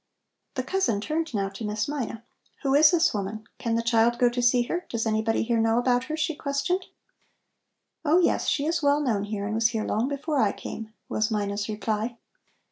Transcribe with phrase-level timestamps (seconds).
[0.55, 2.23] The cousin turned now to Miss Mina:
[2.63, 3.43] "Who is this woman?
[3.59, 4.83] Can the child go to see her?
[4.89, 6.87] Does anybody here know about her?" she questioned.
[8.03, 11.29] "Oh yes, she is well known here and was here long before I came," was
[11.29, 12.17] Mina's reply.